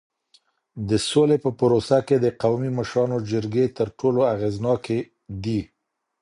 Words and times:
د 0.89 0.91
سولې 1.09 1.37
په 1.45 1.49
پروسه 1.59 1.97
کي 2.07 2.15
د 2.21 2.25
قومي 2.41 2.69
مشرانو 2.77 3.17
جرګې 3.31 3.65
تر 3.77 3.87
ټولو 3.99 4.21
اغیزناکي 4.35 4.99
دي. 5.43 5.61